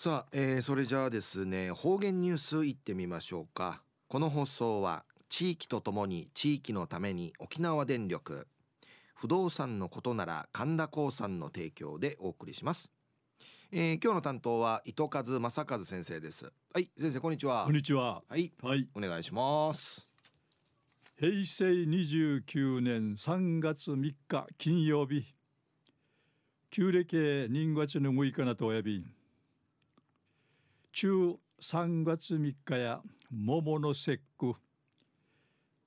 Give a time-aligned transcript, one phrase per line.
[0.00, 3.82] さあ、えー、それじゃあですね方言ニュースいってみましょうか。
[4.06, 8.46] この放送は地域とともに地域のために沖縄電力
[9.16, 12.92] 不動産のことなら神田興産の提供でお送りします、
[13.72, 16.44] えー、今日の担当は糸数正和先生です。
[16.72, 17.64] はい先生こんにちは。
[17.64, 18.22] こんにちは。
[18.28, 20.08] はい、はい、お願いします。
[21.18, 25.24] 平成29年3月3日金曜日。
[26.70, 29.04] 旧暦人月の6日なとおやび
[30.92, 34.54] 中3月3日や桃の節句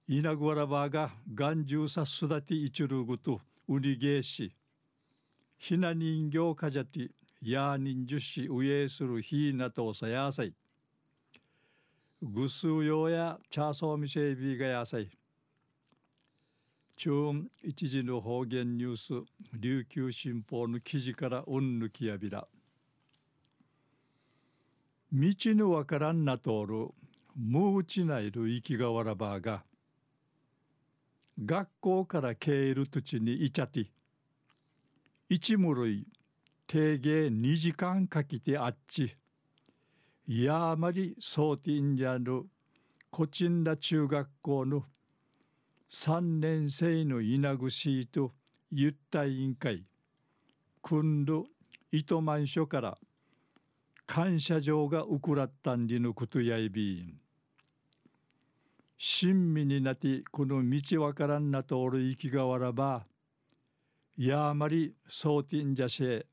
[0.07, 4.53] 稲ぐわらばが眼中さすだていちるぐとうりげいし
[5.57, 10.53] ひな人形かじゃてや人樹しうえするひなとさやさい。
[12.21, 15.09] ぐすうようやチャーソーミセイビーがやさい。
[16.95, 17.11] 中
[17.63, 19.13] 一時の方言ニュース
[19.53, 22.47] 琉球新報の記事からうんぬきやびら。
[25.13, 26.87] 道のわからんなとおる
[27.35, 29.63] むうちないる生きがわらばが
[31.43, 33.91] 学校からけいる土地にいちゃて
[35.27, 36.07] 一無類
[36.65, 39.17] 定芸2時間かけてあっち
[40.27, 42.45] やあまりそうてんじゃる
[43.09, 44.85] こちんだ中学校の
[45.89, 48.31] 三年生の稲串と
[48.71, 49.83] ゆった委員会
[50.81, 51.43] くんる
[51.91, 52.97] 糸満所から
[54.13, 57.13] 感謝状がうくらったんりのことやいびん。
[58.97, 63.05] 親身になってこの道わからんなとおる生きがわらば
[64.17, 66.25] やあまりそうてんじゃし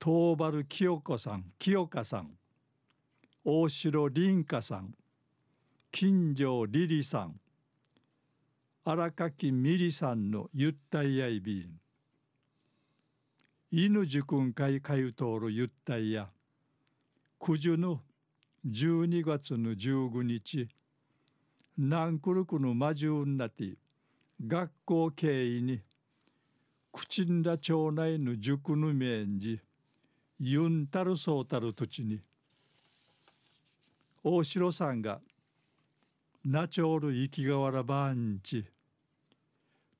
[0.00, 2.30] 東原清子さん清香さん
[3.44, 4.94] 大城凛香さん
[5.90, 7.34] 金城リリさん
[8.84, 11.80] 荒垣みりさんのゆったいやいびん。
[13.72, 16.28] 犬じくんかいかゆとおるゆったいや。
[17.46, 18.00] 九十の
[18.66, 20.66] 12月の15日
[21.76, 23.74] 南クルクの魔獣なて
[24.46, 25.82] 学校経緯に
[26.90, 29.60] 口んだ町内の塾の面じ
[30.40, 32.22] ユンタルソータル土地に
[34.22, 35.20] 大城さんが
[36.46, 38.64] ナチョール生きがわらばんち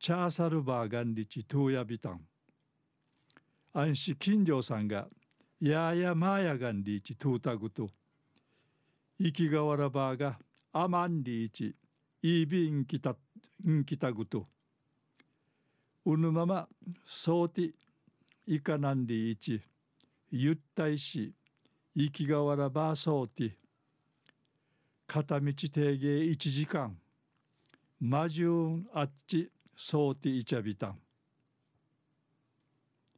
[0.00, 2.22] チャーサルバーガンリチトゥーヤビタン
[3.74, 5.08] 安心金城さんが
[5.66, 7.88] ややまやがんリチトゥータグと
[9.18, 10.38] 生きがわらばーが
[10.74, 11.74] アマンリーチ
[12.20, 13.16] イービンキタ
[13.66, 14.44] ンキタグと
[16.04, 16.68] うぬまま
[17.06, 17.70] そうて
[18.46, 19.62] いかなんリーチ
[20.30, 21.32] ゆったいし
[21.96, 23.56] 生きがわらばそうて
[25.06, 26.94] 片道定芸1時間
[27.98, 30.98] 魔獣あっちそうていちゃびたん。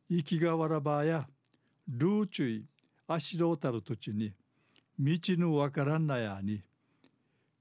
[0.08, 1.26] 生きがわらばや
[1.88, 2.64] ルーチュイ
[3.06, 4.32] 足どうたる土地に
[4.98, 6.62] 道のわからんなやに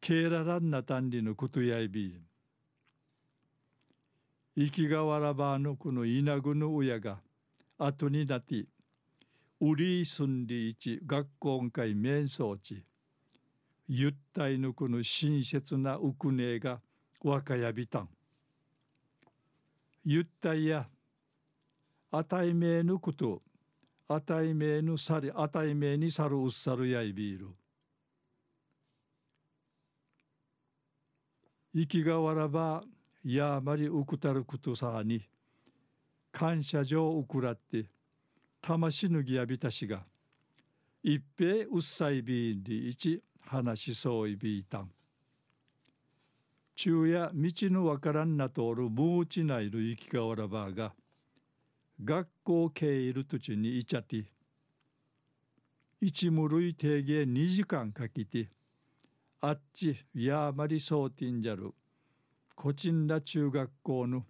[0.02, 2.20] けいららんなたんりのことやいび。
[4.58, 7.18] 生きがわらばのこの稲ぐの親が
[7.78, 8.66] 後になって
[9.60, 12.84] うりすんりいち学校会面相地
[13.88, 16.80] ゆったいのこの親切なうくねが
[17.22, 18.10] 若やびたん。
[20.04, 20.88] ゆったいや
[22.12, 23.42] あたいめえぬこと
[24.08, 27.48] あたいめぬさりあたいめにさるうっさるやいびる
[31.76, 32.84] 生きがわらば
[33.24, 35.22] やまりうくたることさに
[36.32, 37.86] 感謝状うくらって
[38.62, 40.04] 魂ぬぎやびたしが
[41.04, 44.92] 一平うっさいびんりいち話しそういびいたん
[46.76, 50.94] 昼夜道のわからんなとおるムーチないる生きかわらばが
[52.04, 54.26] 学校経営いる土地にいちゃって
[56.02, 58.50] 一無類定芸2時間かけて
[59.42, 61.74] あっちやまりそうてんじゃる
[62.56, 64.24] こちんら中学校の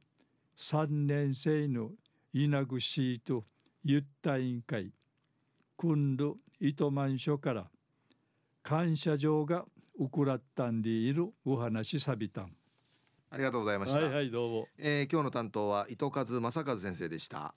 [0.58, 1.92] 3年生の
[2.34, 3.46] 稲ぐしと
[3.84, 4.92] ゆった委員会。
[5.78, 7.70] くんる糸満所から
[8.64, 9.66] 感謝状が
[10.00, 12.52] ウクラッタンでいるお話さびたん。
[13.35, 13.99] ありがとうございました。
[13.99, 17.53] はいはいどうも、えー、今日の担当は糸数正和先生でした